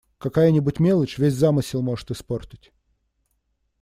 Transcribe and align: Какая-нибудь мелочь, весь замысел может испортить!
Какая-нибудь 0.17 0.79
мелочь, 0.79 1.19
весь 1.19 1.35
замысел 1.35 1.83
может 1.83 2.09
испортить! 2.09 2.71